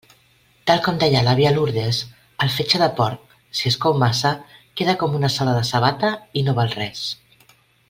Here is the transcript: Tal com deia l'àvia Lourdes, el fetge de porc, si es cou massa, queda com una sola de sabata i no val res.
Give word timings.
Tal 0.69 0.79
com 0.85 0.95
deia 1.01 1.19
l'àvia 1.27 1.51
Lourdes, 1.57 1.99
el 2.45 2.51
fetge 2.55 2.81
de 2.83 2.87
porc, 3.01 3.37
si 3.59 3.67
es 3.73 3.79
cou 3.85 3.97
massa, 4.05 4.33
queda 4.81 4.97
com 5.05 5.19
una 5.21 5.33
sola 5.37 5.55
de 5.59 5.63
sabata 5.73 6.13
i 6.41 6.45
no 6.49 6.59
val 6.63 6.75
res. 6.81 7.07